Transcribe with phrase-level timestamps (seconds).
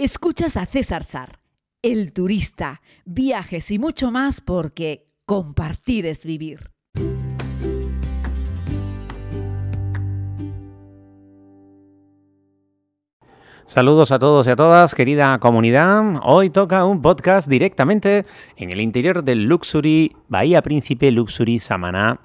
[0.00, 1.40] Escuchas a César Sar,
[1.82, 6.70] el turista, viajes y mucho más porque compartir es vivir.
[13.66, 16.20] Saludos a todos y a todas, querida comunidad.
[16.22, 18.22] Hoy toca un podcast directamente
[18.56, 22.20] en el interior del Luxury, Bahía Príncipe Luxury Samaná,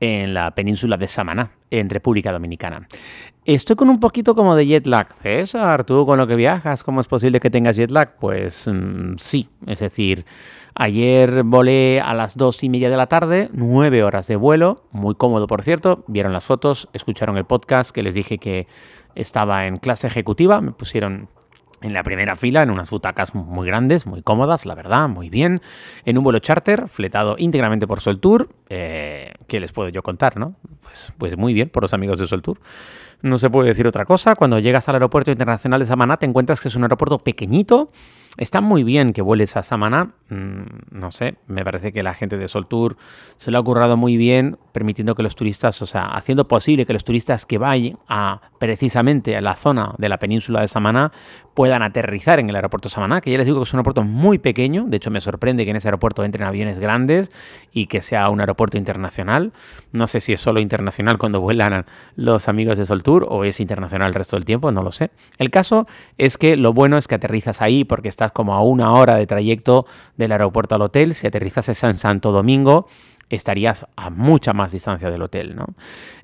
[0.00, 2.86] en la península de Samaná, en República Dominicana.
[3.44, 5.12] Estoy con un poquito como de jet lag.
[5.12, 8.16] César, tú con lo que viajas, ¿cómo es posible que tengas jet lag?
[8.20, 10.26] Pues mm, sí, es decir,
[10.74, 15.14] ayer volé a las dos y media de la tarde, nueve horas de vuelo, muy
[15.14, 18.66] cómodo por cierto, vieron las fotos, escucharon el podcast que les dije que
[19.14, 21.28] estaba en clase ejecutiva, me pusieron
[21.82, 25.60] en la primera fila, en unas butacas muy grandes, muy cómodas, la verdad, muy bien,
[26.04, 28.48] en un vuelo charter, fletado íntegramente por Soltour.
[28.68, 30.54] Eh, ¿Qué les puedo yo contar, no?
[30.82, 32.60] Pues, pues muy bien, por los amigos de Soltour.
[33.20, 34.36] No se puede decir otra cosa.
[34.36, 37.88] Cuando llegas al aeropuerto internacional de Samaná, te encuentras que es un aeropuerto pequeñito.
[38.36, 40.12] Está muy bien que vueles a Samaná.
[40.28, 42.96] Mm, no sé, me parece que la gente de Sol Tour
[43.36, 46.92] se lo ha currado muy bien, permitiendo que los turistas, o sea, haciendo posible que
[46.92, 51.10] los turistas que vayan a precisamente a la zona de la península de Samaná
[51.54, 54.38] puedan aterrizar en el aeropuerto Samaná, que ya les digo que es un aeropuerto muy
[54.38, 54.84] pequeño.
[54.86, 57.30] De hecho, me sorprende que en ese aeropuerto entren aviones grandes
[57.72, 59.52] y que sea un aeropuerto internacional.
[59.90, 64.14] No sé si es solo internacional cuando vuelan los amigos de O es internacional el
[64.14, 65.10] resto del tiempo, no lo sé.
[65.38, 68.92] El caso es que lo bueno es que aterrizas ahí porque estás como a una
[68.92, 71.14] hora de trayecto del aeropuerto al hotel.
[71.14, 72.86] Si aterrizas en Santo Domingo,
[73.30, 75.54] estarías a mucha más distancia del hotel.
[75.56, 75.66] ¿no?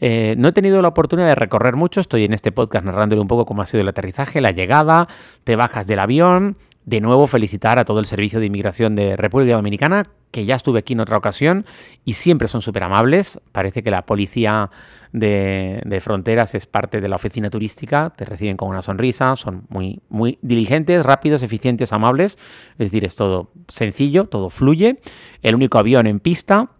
[0.00, 3.28] Eh, no he tenido la oportunidad de recorrer mucho, estoy en este podcast narrándole un
[3.28, 5.08] poco cómo ha sido el aterrizaje, la llegada,
[5.44, 9.54] te bajas del avión, de nuevo felicitar a todo el Servicio de Inmigración de República
[9.54, 11.64] Dominicana, que ya estuve aquí en otra ocasión
[12.04, 13.40] y siempre son súper amables.
[13.52, 14.70] Parece que la policía
[15.12, 20.00] de, fronteras es parte de la oficina turística, te reciben con una sonrisa, son muy,
[20.08, 22.38] muy diligentes, rápidos, eficientes, amables.
[22.72, 25.00] Es decir, es todo sencillo, todo fluye.
[25.42, 26.70] El único avión en pista,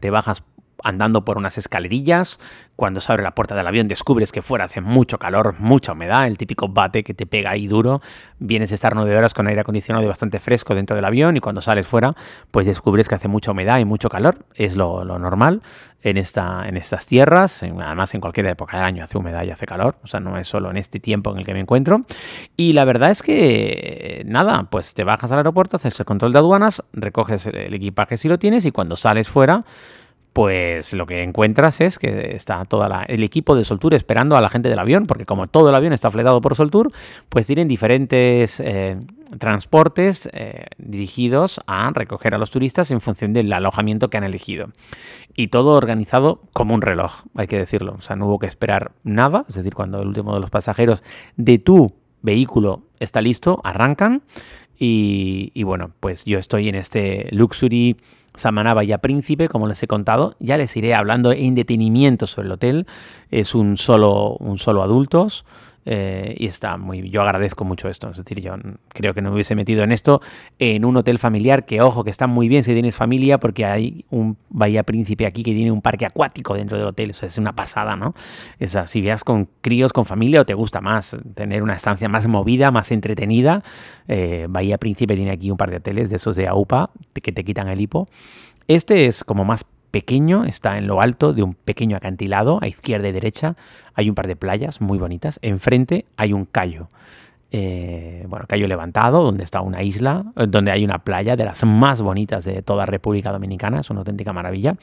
[0.00, 0.44] te bajas
[0.84, 2.38] andando por unas escalerillas.
[2.76, 6.26] Cuando se abre la puerta del avión descubres que fuera hace mucho calor, mucha humedad,
[6.26, 8.00] el típico bate que te pega ahí duro.
[8.38, 11.40] Vienes a estar nueve horas con aire acondicionado y bastante fresco dentro del avión y
[11.40, 12.12] cuando sales fuera
[12.50, 14.44] pues descubres que hace mucha humedad y mucho calor.
[14.54, 15.62] Es lo, normal
[16.02, 19.66] en, esta, en estas tierras, además en cualquier época del año hace humedad y hace
[19.66, 22.00] calor, o sea, no es solo en este tiempo en el que me encuentro.
[22.56, 26.38] Y la verdad es que, nada, pues te bajas al aeropuerto, haces el control de
[26.38, 29.64] aduanas, recoges el equipaje si lo tienes y cuando sales fuera
[30.34, 34.50] pues lo que encuentras es que está todo el equipo de Soltour esperando a la
[34.50, 36.90] gente del avión, porque como todo el avión está fletado por Soltour,
[37.28, 38.98] pues tienen diferentes eh,
[39.38, 44.70] transportes eh, dirigidos a recoger a los turistas en función del alojamiento que han elegido.
[45.36, 47.94] Y todo organizado como un reloj, hay que decirlo.
[47.96, 51.04] O sea, no hubo que esperar nada, es decir, cuando el último de los pasajeros
[51.36, 54.24] de tu vehículo está listo, arrancan.
[54.76, 57.98] Y, y bueno, pues yo estoy en este luxury
[58.34, 60.36] Samana Bahía Príncipe, como les he contado.
[60.40, 62.86] Ya les iré hablando en detenimiento sobre el hotel.
[63.30, 65.44] Es un solo, un solo adultos.
[65.86, 67.10] Eh, y está muy.
[67.10, 68.10] Yo agradezco mucho esto.
[68.10, 68.54] Es decir, yo
[68.88, 70.20] creo que no me hubiese metido en esto
[70.58, 71.66] en un hotel familiar.
[71.66, 75.42] Que ojo, que está muy bien si tienes familia, porque hay un Bahía Príncipe aquí
[75.42, 77.10] que tiene un parque acuático dentro del hotel.
[77.10, 78.14] es una pasada, ¿no?
[78.58, 82.26] Esa, si veas con críos, con familia, o te gusta más tener una estancia más
[82.26, 83.62] movida, más entretenida.
[84.08, 87.44] Eh, Bahía Príncipe tiene aquí un par de hoteles de esos de AUPA que te
[87.44, 88.08] quitan el hipo.
[88.66, 93.06] Este es como más pequeño, está en lo alto de un pequeño acantilado, a izquierda
[93.06, 93.54] y derecha
[93.94, 96.88] hay un par de playas muy bonitas, enfrente hay un callo.
[97.52, 101.64] Eh, bueno, callo levantado, donde está una isla, eh, donde hay una playa de las
[101.64, 104.74] más bonitas de toda República Dominicana, es una auténtica maravilla.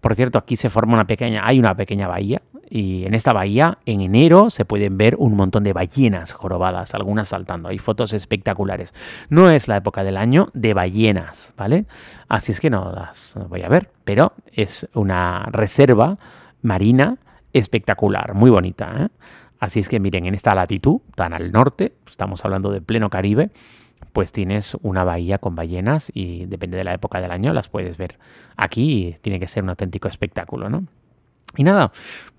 [0.00, 3.78] Por cierto, aquí se forma una pequeña, hay una pequeña bahía y en esta bahía
[3.84, 7.68] en enero se pueden ver un montón de ballenas jorobadas, algunas saltando.
[7.68, 8.94] Hay fotos espectaculares.
[9.28, 11.86] No es la época del año de ballenas, ¿vale?
[12.28, 16.18] Así es que no las voy a ver, pero es una reserva
[16.62, 17.18] marina
[17.52, 18.92] espectacular, muy bonita.
[18.96, 19.08] ¿eh?
[19.58, 23.50] Así es que miren, en esta latitud, tan al norte, estamos hablando de pleno Caribe,
[24.12, 27.96] pues tienes una bahía con ballenas y depende de la época del año las puedes
[27.96, 28.18] ver.
[28.56, 30.84] Aquí tiene que ser un auténtico espectáculo, ¿no?
[31.56, 31.92] Y nada,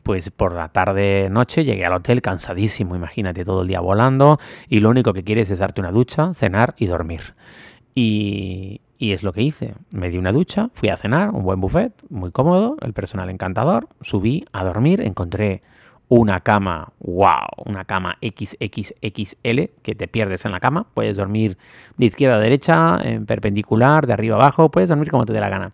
[0.04, 4.38] pues por la tarde noche llegué al hotel cansadísimo, imagínate, todo el día volando
[4.68, 7.36] y lo único que quieres es darte una ducha, cenar y dormir.
[7.94, 9.74] Y, y es lo que hice.
[9.92, 13.90] Me di una ducha, fui a cenar, un buen buffet, muy cómodo, el personal encantador,
[14.00, 15.62] subí a dormir, encontré
[16.12, 20.86] una cama, wow, una cama XXXL que te pierdes en la cama.
[20.94, 21.58] Puedes dormir
[21.96, 25.40] de izquierda a derecha, en perpendicular, de arriba a abajo, puedes dormir como te dé
[25.40, 25.72] la gana.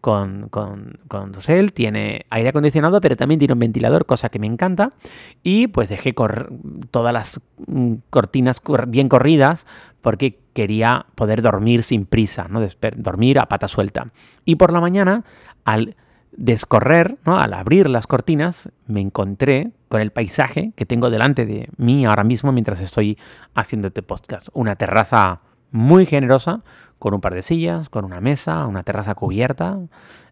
[0.00, 4.46] Con, con, con dosel, tiene aire acondicionado, pero también tiene un ventilador, cosa que me
[4.46, 4.90] encanta.
[5.42, 6.14] Y pues dejé
[6.90, 9.66] todas las mm, cortinas bien corridas
[10.00, 12.60] porque quería poder dormir sin prisa, ¿no?
[12.96, 14.06] dormir a pata suelta.
[14.44, 15.24] Y por la mañana,
[15.64, 15.96] al
[16.32, 17.38] descorrer, ¿no?
[17.38, 22.24] al abrir las cortinas, me encontré con el paisaje que tengo delante de mí ahora
[22.24, 23.18] mismo mientras estoy
[23.54, 24.48] haciendo este podcast.
[24.52, 25.40] Una terraza
[25.72, 26.62] muy generosa,
[27.00, 29.78] con un par de sillas, con una mesa, una terraza cubierta,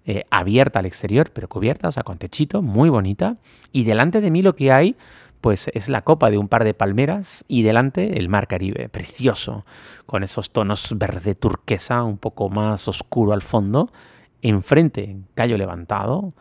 [0.04, 3.38] eh, abierta al exterior, pero cubierta, o sea, con techito, muy bonita.
[3.72, 4.94] Y delante de mí lo que hay,
[5.40, 9.64] pues es la copa de un par de palmeras y delante el mar Caribe, precioso,
[10.04, 13.90] con esos tonos verde turquesa, un poco más oscuro al fondo.
[14.42, 16.34] Enfrente, callo levantado,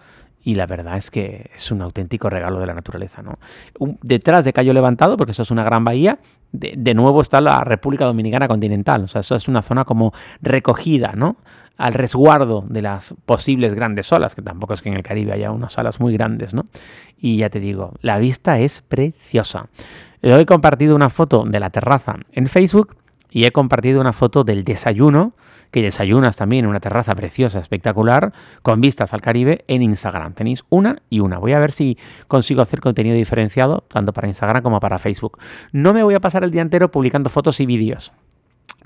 [0.48, 3.22] y la verdad es que es un auténtico regalo de la naturaleza.
[3.22, 3.38] ¿no?
[4.02, 6.20] Detrás de Cayo Levantado, porque eso es una gran bahía,
[6.54, 11.12] de, nuevo está la República Dominicana continental, o sea, eso es una zona como recogida,
[11.18, 11.36] ¿no?
[11.76, 15.52] al resguardo de las posibles grandes olas, que tampoco es que en el Caribe haya
[15.52, 16.64] unas olas muy grandes, ¿no?
[17.18, 19.68] Y ya te digo, la vista es preciosa.
[20.22, 22.96] He compartido una foto de la terraza en Facebook
[23.30, 25.34] y he compartido una foto del desayuno
[25.72, 30.34] que desayunas también en una terraza preciosa, espectacular, con vistas al Caribe en Instagram.
[30.34, 31.38] Tenéis una y una.
[31.40, 31.98] Voy a ver si
[32.28, 35.38] consigo hacer contenido diferenciado, tanto para Instagram como para Facebook.
[35.72, 38.14] No me voy a pasar el día entero publicando fotos y vídeos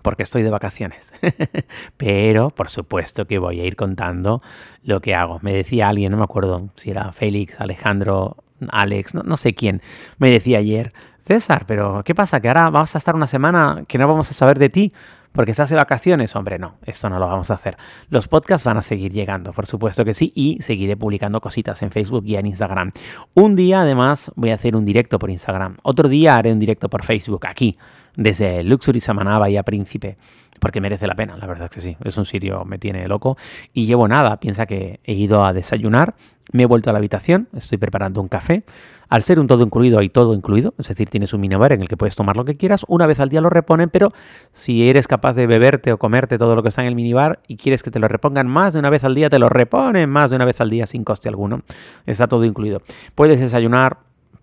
[0.01, 1.13] porque estoy de vacaciones.
[1.97, 4.41] Pero, por supuesto que voy a ir contando
[4.83, 5.39] lo que hago.
[5.41, 8.37] Me decía alguien, no me acuerdo si era Félix, Alejandro,
[8.69, 9.81] Alex, no, no, sé quién,
[10.17, 12.39] me decía ayer, César, pero ¿qué pasa?
[12.39, 14.91] Que ahora vamos a estar una semana que no vamos a saber de ti
[15.31, 17.77] porque estás de vacaciones, hombre, no, esto no lo vamos a hacer.
[18.09, 21.91] Los podcasts van a seguir llegando, por supuesto que sí, y seguiré publicando cositas en
[21.91, 22.91] Facebook y en Instagram.
[23.33, 25.77] Un día, además, voy a hacer un directo por Instagram.
[25.83, 27.77] Otro día haré un directo por Facebook, aquí,
[28.15, 30.17] desde Luxury Samaná a Príncipe,
[30.59, 31.97] porque merece la pena, la verdad es que sí.
[32.03, 33.37] Es un sitio, me tiene loco.
[33.73, 36.13] Y llevo nada, piensa que he ido a desayunar,
[36.51, 38.63] me he vuelto a la habitación, estoy preparando un café.
[39.09, 41.89] Al ser un todo incluido, hay todo incluido, es decir, tienes un minibar en el
[41.89, 42.85] que puedes tomar lo que quieras.
[42.87, 44.13] Una vez al día lo reponen, pero
[44.51, 47.57] si eres capaz de beberte o comerte todo lo que está en el minibar y
[47.57, 50.29] quieres que te lo repongan más de una vez al día, te lo reponen más
[50.29, 51.61] de una vez al día sin coste alguno.
[52.05, 52.81] Está todo incluido.
[53.15, 53.97] Puedes desayunar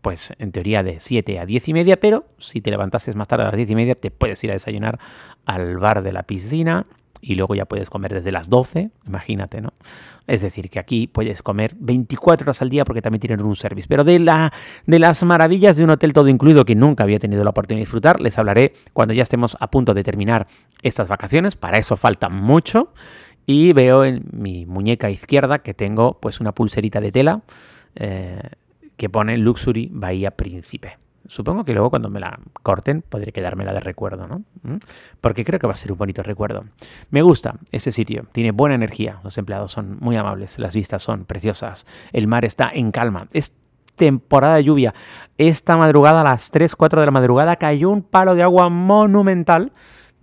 [0.08, 3.44] pues en teoría de 7 a 10 y media, pero si te levantases más tarde
[3.44, 4.99] a las 10 y media, te puedes ir a desayunar
[5.44, 6.84] al bar de la piscina
[7.20, 9.75] y luego ya puedes comer desde las 12, imagínate, ¿no?
[10.26, 13.87] Es decir, que aquí puedes comer 24 horas al día porque también tienen un service.
[13.87, 14.50] Pero de,
[14.87, 17.82] de las maravillas de un hotel todo incluido que nunca había tenido la oportunidad de
[17.82, 20.46] disfrutar, les hablaré cuando ya estemos a punto de terminar
[20.81, 21.54] estas vacaciones.
[21.54, 22.94] Para eso falta mucho.
[23.44, 27.43] Y veo en mi muñeca izquierda que tengo pues una pulserita de tela.
[27.94, 28.40] Eh,
[28.99, 30.99] que pone Luxury Bahía Príncipe.
[31.27, 34.43] Supongo que luego cuando me la corten podré quedármela de recuerdo, ¿no?
[34.62, 34.79] ¿Mm?
[35.21, 36.65] Porque creo que va a ser un bonito recuerdo.
[37.11, 41.25] Me gusta este sitio, tiene buena energía, los empleados son muy amables, las vistas son
[41.27, 43.29] preciosas, el mar está en calma.
[43.33, 43.55] Es
[43.97, 44.95] temporada de lluvia.
[45.37, 49.73] Esta madrugada, a las 3, 4 de la madrugada, cayó un palo de agua monumental,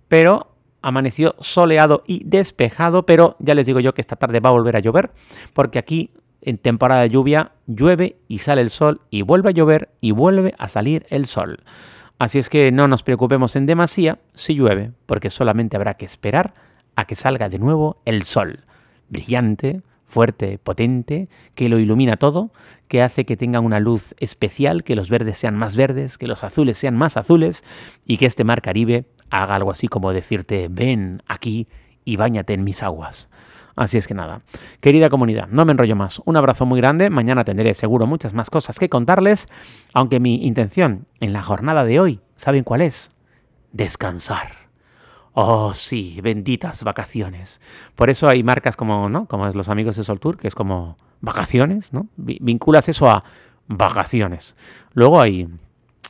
[0.08, 4.52] pero amaneció soleado y despejado, pero ya les digo yo que esta tarde va a
[4.52, 5.12] volver a llover,
[5.52, 6.10] porque aquí
[6.42, 10.54] en temporada de lluvia llueve y sale el sol y vuelve a llover y vuelve
[10.58, 11.60] a salir el sol.
[12.18, 16.54] Así es que no nos preocupemos en demasía si llueve, porque solamente habrá que esperar
[16.94, 18.64] a que salga de nuevo el sol,
[19.10, 22.52] brillante, fuerte, potente, que lo ilumina todo,
[22.88, 26.44] que hace que tenga una luz especial, que los verdes sean más verdes, que los
[26.44, 27.64] azules sean más azules
[28.06, 31.68] y que este mar Caribe haga algo así como decirte, ven aquí
[32.04, 33.28] y báñate en mis aguas.
[33.76, 34.40] Así es que nada,
[34.80, 36.22] querida comunidad, no me enrollo más.
[36.24, 37.10] Un abrazo muy grande.
[37.10, 39.48] Mañana tendré seguro muchas más cosas que contarles,
[39.92, 43.10] aunque mi intención en la jornada de hoy, ¿saben cuál es?
[43.72, 44.66] Descansar.
[45.34, 47.60] Oh, sí, benditas vacaciones.
[47.94, 49.26] Por eso hay marcas como, ¿no?
[49.26, 52.08] Como los amigos de Sol Tour, que es como vacaciones, ¿no?
[52.16, 53.24] Vinculas eso a
[53.68, 54.56] vacaciones.
[54.94, 55.48] Luego hay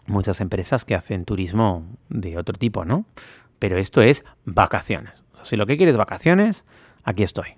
[0.07, 3.07] muchas empresas que hacen turismo de otro tipo, ¿no?
[3.59, 5.25] Pero esto es vacaciones.
[5.43, 6.65] si lo que quieres vacaciones,
[7.07, 7.57] aquí estoy.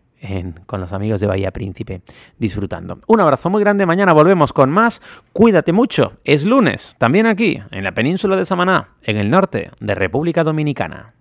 [0.66, 2.02] con los amigos de Bahía Príncipe,
[2.38, 2.98] disfrutando.
[3.06, 5.00] Un abrazo muy grande, mañana volvemos con más.
[5.32, 9.94] Cuídate mucho, es lunes, también aquí, en la península de Samaná, en el norte de
[9.94, 11.14] República Dominicana.